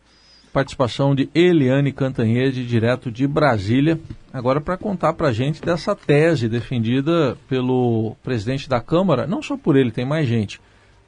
Participação 0.52 1.14
de 1.14 1.28
Eliane 1.34 1.92
Cantanhede, 1.92 2.66
direto 2.66 3.10
de 3.10 3.26
Brasília. 3.26 3.98
Agora 4.32 4.60
para 4.60 4.76
contar 4.76 5.14
para 5.14 5.28
a 5.28 5.32
gente 5.32 5.62
dessa 5.62 5.94
tese 5.96 6.48
defendida 6.48 7.36
pelo 7.48 8.16
presidente 8.22 8.68
da 8.68 8.80
Câmara, 8.80 9.26
não 9.26 9.42
só 9.42 9.56
por 9.56 9.76
ele, 9.76 9.90
tem 9.90 10.04
mais 10.04 10.28
gente, 10.28 10.60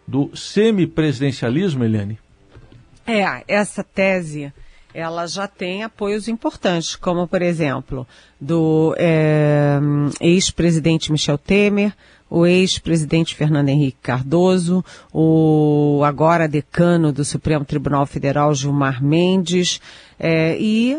do 0.06 0.30
semipresidencialismo, 0.34 1.84
Eliane. 1.84 2.18
É, 3.06 3.44
essa 3.46 3.84
tese 3.84 4.52
ela 4.94 5.26
já 5.26 5.46
tem 5.46 5.82
apoios 5.82 6.28
importantes, 6.28 6.96
como 6.96 7.26
por 7.26 7.42
exemplo 7.42 8.06
do 8.40 8.94
é, 8.98 9.78
ex-presidente 10.20 11.10
Michel 11.10 11.38
Temer, 11.38 11.94
o 12.32 12.46
ex-presidente 12.46 13.34
Fernando 13.34 13.68
Henrique 13.68 13.98
Cardoso, 14.02 14.82
o 15.12 16.00
agora 16.02 16.48
decano 16.48 17.12
do 17.12 17.26
Supremo 17.26 17.62
Tribunal 17.62 18.06
Federal 18.06 18.54
Gilmar 18.54 19.04
Mendes, 19.04 19.78
é, 20.18 20.56
e 20.58 20.96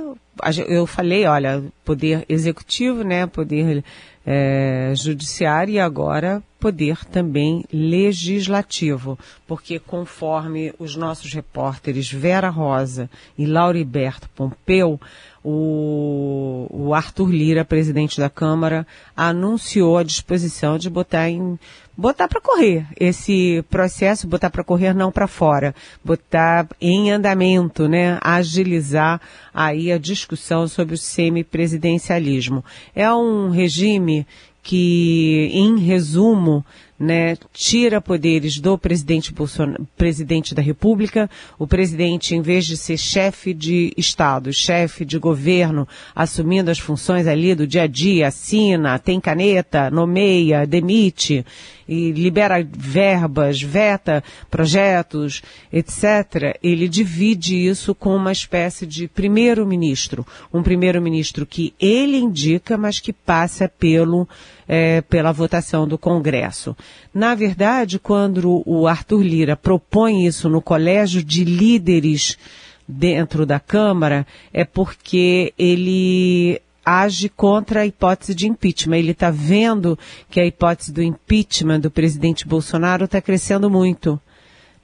eu 0.68 0.86
falei, 0.86 1.26
olha, 1.26 1.64
poder 1.84 2.24
executivo, 2.30 3.04
né, 3.04 3.26
poder 3.26 3.84
é, 4.24 4.94
judiciário 4.96 5.74
e 5.74 5.80
agora 5.80 6.42
poder 6.60 7.04
também 7.06 7.66
legislativo, 7.74 9.18
porque 9.48 9.80
conforme 9.80 10.72
os 10.78 10.96
nossos 10.96 11.34
repórteres 11.34 12.12
Vera 12.12 12.50
Rosa 12.50 13.10
e 13.36 13.46
Lauriberto 13.48 14.30
Pompeu, 14.30 15.02
o, 15.44 16.68
o 16.70 16.94
Arthur 16.94 17.30
Lira, 17.30 17.66
presidente 17.66 18.20
da 18.20 18.30
Câmara, 18.30 18.88
anunciou 19.16 19.98
a 19.98 20.04
disposição 20.04 20.78
de 20.78 20.90
botar 20.90 21.30
em 21.30 21.60
botar 21.96 22.28
para 22.28 22.42
correr 22.42 22.88
esse 23.00 23.64
processo, 23.70 24.28
botar 24.28 24.50
para 24.50 24.64
correr 24.64 24.94
não 24.94 25.12
para 25.12 25.28
fora, 25.28 25.76
botar 26.04 26.68
em 26.82 27.12
andamento, 27.12 27.88
né, 27.88 28.18
agilizar 28.22 29.22
aí 29.54 29.92
a 29.92 29.98
discussão 29.98 30.68
sobre 30.68 30.96
o 30.96 30.98
semipresidencialismo. 30.98 32.64
É 32.96 33.14
um 33.14 33.50
regime 33.50 34.26
que, 34.64 35.50
em 35.52 35.78
resumo, 35.78 36.66
né, 36.98 37.38
tira 37.52 38.00
poderes 38.00 38.60
do 38.60 38.78
presidente 38.78 39.34
presidente 39.98 40.56
da 40.56 40.62
República. 40.62 41.30
O 41.58 41.68
presidente, 41.68 42.36
em 42.36 42.42
vez 42.42 42.66
de 42.66 42.78
ser 42.78 42.98
chefe 42.98 43.54
de 43.54 43.94
Estado, 43.98 44.54
chefe 44.54 45.04
de 45.04 45.18
governo, 45.18 45.88
assumindo 46.16 46.72
as 46.72 46.80
funções 46.80 47.28
ali 47.28 47.56
do 47.56 47.68
dia 47.68 47.84
a 47.84 47.88
dia, 47.88 48.28
assina, 48.28 49.00
tem 49.00 49.20
caneta, 49.20 49.90
nomeia, 49.90 50.66
demite 50.66 51.46
e 51.88 52.12
libera 52.12 52.66
verbas, 52.72 53.62
veta 53.62 54.24
projetos, 54.50 55.42
etc., 55.72 56.58
ele 56.62 56.88
divide 56.88 57.56
isso 57.56 57.94
com 57.94 58.16
uma 58.16 58.32
espécie 58.32 58.86
de 58.86 59.08
primeiro-ministro. 59.08 60.26
Um 60.54 60.64
primeiro-ministro 60.64 61.46
que 61.46 61.74
ele 61.80 62.18
indica, 62.18 62.78
mas 62.78 63.00
que 63.00 63.12
passa 63.12 63.68
pelo, 63.68 64.28
é, 64.68 65.02
pela 65.02 65.32
votação 65.32 65.88
do 65.88 65.98
Congresso. 65.98 66.76
Na 67.14 67.36
verdade, 67.36 68.00
quando 68.00 68.64
o 68.66 68.88
Arthur 68.88 69.22
Lira 69.22 69.56
propõe 69.56 70.26
isso 70.26 70.50
no 70.50 70.62
colégio 70.62 71.24
de 71.24 71.44
líderes 71.44 72.38
dentro 72.88 73.46
da 73.46 73.60
Câmara, 73.60 74.26
é 74.52 74.66
porque 74.66 75.54
ele 75.58 76.60
age 76.86 77.30
contra 77.30 77.82
a 77.82 77.86
hipótese 77.86 78.36
de 78.36 78.48
impeachment. 78.48 78.98
Ele 78.98 79.12
está 79.12 79.32
vendo 79.32 79.98
que 80.30 80.40
a 80.40 80.46
hipótese 80.46 80.92
do 80.92 81.02
impeachment 81.02 81.80
do 81.80 81.92
presidente 81.92 82.48
Bolsonaro 82.48 83.06
está 83.06 83.22
crescendo 83.22 83.70
muito. 83.70 84.20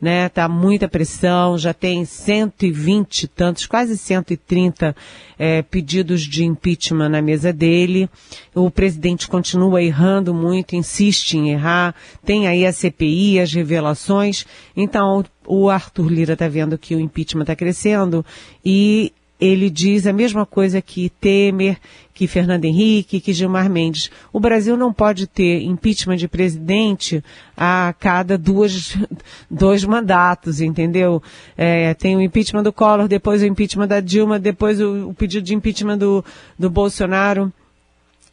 Né, 0.01 0.29
tá 0.29 0.47
muita 0.47 0.87
pressão, 0.87 1.57
já 1.57 1.73
tem 1.73 2.05
120 2.05 3.27
tantos, 3.27 3.67
quase 3.67 3.97
130 3.97 4.95
é, 5.37 5.61
pedidos 5.61 6.21
de 6.21 6.45
impeachment 6.45 7.09
na 7.09 7.21
mesa 7.21 7.51
dele. 7.51 8.09
O 8.55 8.71
presidente 8.71 9.27
continua 9.27 9.83
errando 9.83 10.33
muito, 10.33 10.73
insiste 10.73 11.33
em 11.33 11.51
errar. 11.51 11.93
Tem 12.23 12.47
aí 12.47 12.65
a 12.65 12.71
CPI, 12.71 13.41
as 13.41 13.51
revelações. 13.51 14.45
Então, 14.73 15.25
o 15.45 15.69
Arthur 15.69 16.09
Lira 16.09 16.33
está 16.33 16.47
vendo 16.47 16.77
que 16.77 16.95
o 16.95 16.99
impeachment 16.99 17.41
está 17.41 17.55
crescendo 17.55 18.25
e 18.63 19.11
ele 19.39 19.69
diz 19.69 20.05
a 20.05 20.12
mesma 20.12 20.46
coisa 20.46 20.81
que 20.81 21.10
Temer, 21.10 21.77
que 22.13 22.27
Fernando 22.27 22.65
Henrique, 22.65 23.22
que 23.22 23.31
Gilmar 23.31 23.69
Mendes. 23.69 24.12
O 24.34 24.39
Brasil 24.39 24.75
não 24.75 24.91
pode 24.91 25.25
ter 25.25 25.62
impeachment 25.62 26.17
de 26.17 26.27
presidente 26.27 27.24
a 27.55 27.96
cada 27.98 28.38
duas, 28.38 28.98
dois 29.50 29.86
mandatos, 29.86 30.60
entendeu? 30.60 31.24
É, 31.58 31.93
tem 31.93 32.17
o 32.17 32.22
impeachment 32.22 32.63
do 32.63 32.74
Collor, 32.74 33.08
depois 33.08 33.41
o 33.41 33.46
impeachment 33.46 33.88
da 33.88 34.01
Dilma, 34.01 34.38
depois 34.38 34.81
o, 34.81 35.10
o 35.10 35.13
pedido 35.13 35.46
de 35.46 35.55
impeachment 35.55 35.98
do, 35.98 36.25
do 36.58 36.69
Bolsonaro. 36.69 37.51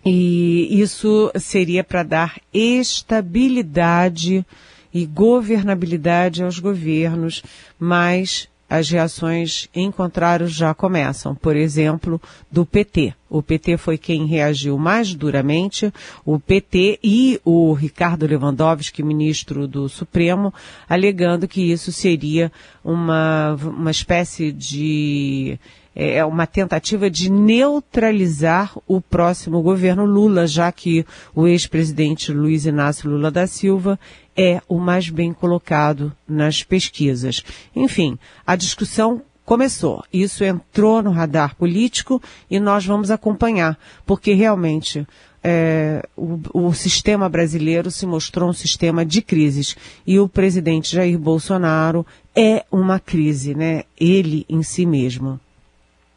E 0.04 0.80
isso 0.80 1.30
seria 1.36 1.84
para 1.84 2.02
dar 2.02 2.40
estabilidade 2.52 4.44
e 4.92 5.04
governabilidade 5.04 6.42
aos 6.42 6.58
governos, 6.58 7.42
mas 7.78 8.48
as 8.68 8.90
reações 8.90 9.68
em 9.74 9.90
contrário 9.90 10.46
já 10.48 10.74
começam. 10.74 11.34
Por 11.34 11.56
exemplo, 11.56 12.20
do 12.50 12.66
PT. 12.66 13.14
O 13.28 13.42
PT 13.42 13.76
foi 13.76 13.98
quem 13.98 14.26
reagiu 14.26 14.78
mais 14.78 15.14
duramente, 15.14 15.92
o 16.24 16.38
PT 16.38 17.00
e 17.02 17.40
o 17.44 17.72
Ricardo 17.72 18.26
Lewandowski, 18.26 19.02
ministro 19.02 19.66
do 19.66 19.88
Supremo, 19.88 20.54
alegando 20.88 21.48
que 21.48 21.72
isso 21.72 21.90
seria 21.90 22.52
uma, 22.84 23.54
uma 23.54 23.90
espécie 23.90 24.52
de 24.52 25.58
é, 25.96 26.18
é 26.18 26.24
uma 26.24 26.46
tentativa 26.46 27.08
de 27.10 27.32
neutralizar 27.32 28.76
o 28.86 29.00
próximo 29.00 29.62
governo 29.62 30.04
Lula, 30.04 30.46
já 30.46 30.70
que 30.70 31.06
o 31.34 31.48
ex-presidente 31.48 32.32
Luiz 32.32 32.66
Inácio 32.66 33.10
Lula 33.10 33.30
da 33.30 33.46
Silva 33.46 33.98
é 34.36 34.60
o 34.68 34.78
mais 34.78 35.08
bem 35.08 35.32
colocado 35.32 36.12
nas 36.28 36.62
pesquisas. 36.62 37.42
Enfim, 37.74 38.18
a 38.46 38.54
discussão 38.54 39.22
começou. 39.44 40.04
Isso 40.12 40.44
entrou 40.44 41.02
no 41.02 41.10
radar 41.10 41.54
político 41.54 42.20
e 42.50 42.60
nós 42.60 42.84
vamos 42.84 43.10
acompanhar, 43.10 43.78
porque 44.04 44.34
realmente 44.34 45.06
é, 45.42 46.02
o, 46.16 46.40
o, 46.52 46.74
sistema 46.74 47.28
brasileiro 47.28 47.88
se 47.90 48.04
mostrou 48.04 48.50
um 48.50 48.52
sistema 48.52 49.06
de 49.06 49.22
crises 49.22 49.76
e 50.04 50.18
o 50.18 50.28
presidente 50.28 50.92
Jair 50.92 51.16
Bolsonaro 51.16 52.04
é 52.34 52.64
uma 52.70 52.98
crise, 52.98 53.54
né? 53.54 53.84
Ele 53.98 54.44
em 54.48 54.64
si 54.64 54.84
mesmo. 54.84 55.38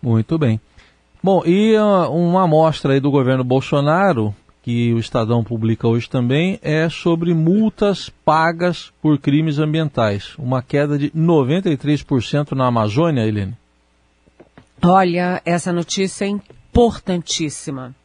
Muito 0.02 0.38
bem. 0.38 0.60
Bom, 1.22 1.44
e 1.46 1.78
uh, 1.78 2.10
uma 2.10 2.44
amostra 2.44 2.94
aí 2.94 3.00
do 3.00 3.12
governo 3.12 3.44
Bolsonaro, 3.44 4.34
que 4.70 4.94
o 4.94 5.00
Estadão 5.00 5.44
publica 5.44 5.88
hoje 5.88 6.08
também, 6.08 6.60
é 6.62 6.88
sobre 6.90 7.34
multas 7.34 8.08
pagas 8.24 8.94
por 9.02 9.18
crimes 9.18 9.58
ambientais. 9.58 10.36
Uma 10.38 10.62
queda 10.62 10.96
de 10.96 11.10
93% 11.10 12.52
na 12.52 12.68
Amazônia, 12.68 13.26
Helene. 13.26 13.58
Olha, 14.80 15.42
essa 15.44 15.74
notícia 15.74 16.26
é 16.26 16.28
importantíssima. 16.28 17.96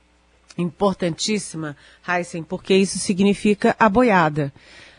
Importantíssima, 0.57 1.77
Heisen, 2.09 2.43
porque 2.43 2.75
isso 2.75 2.97
significa 2.97 3.77
a 3.79 3.87
boiada. 3.87 4.51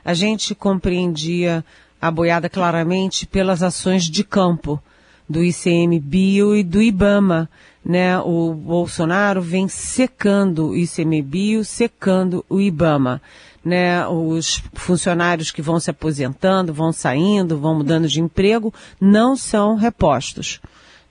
A 0.04 0.14
gente 0.14 0.54
compreendia 0.54 1.66
a 2.00 2.12
boiada 2.12 2.48
claramente 2.48 3.26
pelas 3.26 3.64
ações 3.64 4.04
de 4.04 4.24
campo 4.24 4.80
do 5.28 5.44
ICMBio 5.44 6.56
e 6.56 6.64
do 6.64 6.80
IBAMA. 6.80 7.50
Né? 7.86 8.18
O 8.20 8.54
Bolsonaro 8.54 9.42
vem 9.42 9.68
secando 9.68 10.70
o 10.70 10.76
ICMBio, 10.76 11.64
secando 11.64 12.44
o 12.50 12.60
IBAMA. 12.60 13.22
Né? 13.64 14.06
Os 14.08 14.64
funcionários 14.74 15.52
que 15.52 15.62
vão 15.62 15.80
se 15.80 15.92
aposentando, 15.92 16.74
vão 16.74 16.92
saindo, 16.92 17.60
vão 17.60 17.76
mudando 17.76 18.08
de 18.08 18.20
emprego, 18.20 18.74
não 19.00 19.36
são 19.36 19.76
repostos 19.76 20.60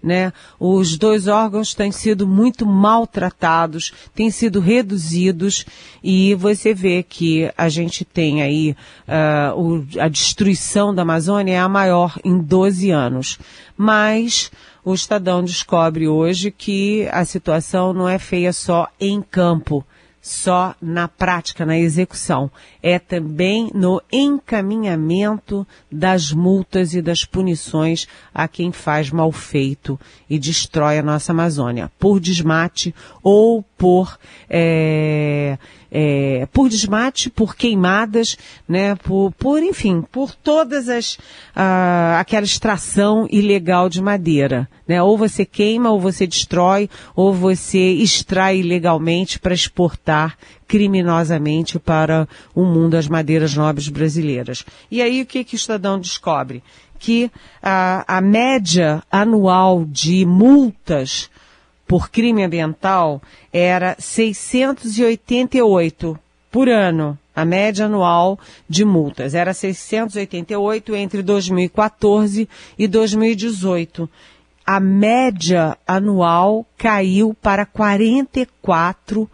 né? 0.05 0.33
Os 0.61 0.99
dois 0.99 1.27
órgãos 1.27 1.73
têm 1.75 1.91
sido 1.91 2.29
muito 2.29 2.67
maltratados, 2.67 3.93
têm 4.15 4.31
sido 4.31 4.61
reduzidos 4.61 5.65
e 6.03 6.35
você 6.35 6.75
vê 6.75 7.03
que 7.03 7.51
a 7.57 7.71
gente 7.71 8.05
tem 8.05 8.43
aí 8.43 8.77
uh, 9.09 9.59
o, 9.59 9.87
a 9.99 10.07
destruição 10.09 10.95
da 10.95 11.03
Amazônia 11.03 11.55
é 11.55 11.59
a 11.59 11.69
maior 11.69 12.19
em 12.23 12.39
12 12.39 12.91
anos. 12.91 13.39
Mas 13.77 14.53
o 14.85 14.93
Estadão 14.93 15.43
descobre 15.43 16.07
hoje 16.07 16.51
que 16.51 17.09
a 17.11 17.25
situação 17.25 17.95
não 17.95 18.07
é 18.07 18.19
feia 18.19 18.53
só 18.53 18.87
em 19.01 19.23
campo 19.23 19.85
só 20.25 20.75
na 20.81 21.07
prática, 21.07 21.67
na 21.67 21.79
execução. 21.79 22.51
É 22.83 22.99
também 22.99 23.71
no 23.75 24.01
encaminhamento 24.11 25.67
das 25.93 26.33
multas 26.33 26.95
e 26.95 27.03
das 27.03 27.27
punições 27.27 28.09
a 28.33 28.49
quem 28.49 28.73
faz 28.73 29.11
mal 29.11 29.31
feito 29.31 30.01
e 30.29 30.39
destrói 30.39 30.99
a 30.99 31.03
nossa 31.03 31.33
Amazônia, 31.33 31.93
por 31.99 32.19
desmate 32.19 32.95
ou 33.23 33.63
por 33.77 34.19
é, 34.49 35.59
é, 35.93 36.49
por 36.51 36.71
desmate, 36.71 37.29
por 37.29 37.55
queimadas, 37.55 38.39
né, 38.67 38.95
por, 38.97 39.31
por 39.33 39.63
enfim, 39.63 40.03
por 40.11 40.35
todas 40.35 40.89
as 40.89 41.19
ah, 41.55 42.19
aquela 42.19 42.45
extração 42.45 43.29
ilegal 43.31 43.91
de 43.91 44.01
madeira, 44.01 44.69
né? 44.87 45.03
Ou 45.03 45.17
você 45.17 45.45
queima, 45.45 45.91
ou 45.91 45.99
você 46.01 46.27
destrói, 46.27 46.91
ou 47.15 47.33
você 47.33 47.93
extrai 47.93 48.59
ilegalmente 48.59 49.39
para 49.39 49.55
exportar 49.55 50.37
criminosamente 50.67 51.79
para 51.79 52.27
o 52.55 52.65
mundo 52.65 52.97
as 52.97 53.07
madeiras 53.09 53.55
nobres 53.55 53.89
brasileiras. 53.89 54.65
E 54.91 55.01
aí 55.03 55.23
o 55.23 55.27
que, 55.27 55.45
que 55.45 55.55
o 55.55 55.57
Estadão 55.57 55.99
descobre? 55.99 56.63
Que 56.99 57.31
a, 57.63 58.17
a 58.17 58.21
média 58.21 59.03
anual 59.11 59.85
de 59.85 60.27
multas 60.27 61.31
por 61.87 62.11
crime 62.11 62.43
ambiental 62.43 63.23
era 63.53 63.95
688 63.99 66.19
por 66.51 66.69
ano. 66.69 67.17
A 67.37 67.45
média 67.45 67.87
anual 67.87 68.39
de 68.69 68.85
multas 68.85 69.35
era 69.35 69.53
688 69.53 70.95
entre 70.95 71.21
2014 71.21 72.49
e 72.79 72.87
2018. 72.87 74.09
A 74.67 74.81
média 74.81 75.77
anual 75.87 76.67
caiu 76.77 77.35
para 77.35 77.67
44 77.67 79.31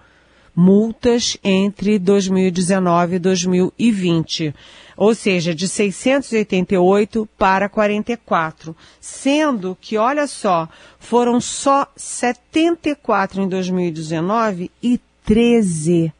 multas 0.55 1.39
entre 1.43 1.99
2019 1.99 3.17
e 3.17 3.19
2020, 3.19 4.55
ou 4.97 5.15
seja, 5.15 5.55
de 5.55 5.69
688 5.69 7.29
para 7.39 7.69
44, 7.69 8.77
sendo 9.01 9.77
que, 9.81 9.97
olha 9.97 10.27
só, 10.27 10.69
foram 10.99 11.41
só 11.41 11.87
74 11.97 13.43
em 13.43 13.49
2019 13.49 14.71
e 14.83 15.01
13 15.25 16.13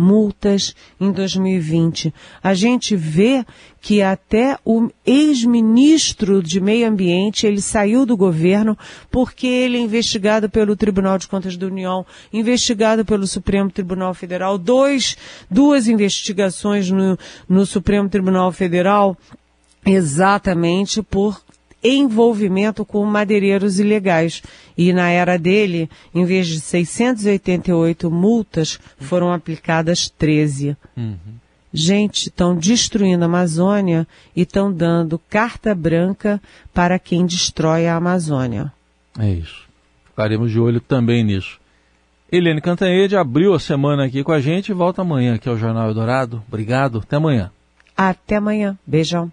multas 0.00 0.74
em 0.98 1.12
2020. 1.12 2.12
A 2.42 2.54
gente 2.54 2.96
vê 2.96 3.44
que 3.82 4.00
até 4.00 4.58
o 4.64 4.88
ex-ministro 5.04 6.42
de 6.42 6.58
Meio 6.58 6.88
Ambiente, 6.88 7.46
ele 7.46 7.60
saiu 7.60 8.06
do 8.06 8.16
governo 8.16 8.76
porque 9.10 9.46
ele 9.46 9.76
é 9.76 9.80
investigado 9.80 10.48
pelo 10.48 10.74
Tribunal 10.74 11.18
de 11.18 11.28
Contas 11.28 11.56
da 11.56 11.66
União, 11.66 12.06
investigado 12.32 13.04
pelo 13.04 13.26
Supremo 13.26 13.70
Tribunal 13.70 14.14
Federal, 14.14 14.56
dois, 14.56 15.16
duas 15.50 15.86
investigações 15.86 16.90
no, 16.90 17.18
no 17.46 17.66
Supremo 17.66 18.08
Tribunal 18.08 18.50
Federal 18.52 19.16
exatamente 19.84 21.02
por 21.02 21.40
envolvimento 21.82 22.84
com 22.84 23.04
madeireiros 23.04 23.78
ilegais. 23.78 24.42
E 24.76 24.92
na 24.92 25.08
era 25.10 25.38
dele, 25.38 25.88
em 26.14 26.24
vez 26.24 26.46
de 26.46 26.60
688 26.60 28.10
multas, 28.10 28.78
foram 28.98 29.32
aplicadas 29.32 30.08
13. 30.08 30.76
Uhum. 30.96 31.16
Gente, 31.72 32.28
estão 32.28 32.56
destruindo 32.56 33.22
a 33.22 33.26
Amazônia 33.26 34.06
e 34.34 34.42
estão 34.42 34.72
dando 34.72 35.20
carta 35.28 35.74
branca 35.74 36.40
para 36.74 36.98
quem 36.98 37.24
destrói 37.24 37.86
a 37.86 37.96
Amazônia. 37.96 38.72
É 39.18 39.30
isso. 39.30 39.68
Ficaremos 40.04 40.50
de 40.50 40.58
olho 40.58 40.80
também 40.80 41.22
nisso. 41.22 41.60
Helene 42.32 42.60
Cantanhede 42.60 43.16
abriu 43.16 43.54
a 43.54 43.60
semana 43.60 44.04
aqui 44.04 44.22
com 44.22 44.32
a 44.32 44.40
gente 44.40 44.68
e 44.68 44.74
volta 44.74 45.02
amanhã 45.02 45.34
aqui 45.34 45.48
ao 45.48 45.56
Jornal 45.56 45.88
Eldorado. 45.88 46.42
Obrigado. 46.46 46.98
Até 46.98 47.16
amanhã. 47.16 47.50
Até 47.96 48.36
amanhã. 48.36 48.78
Beijão. 48.86 49.32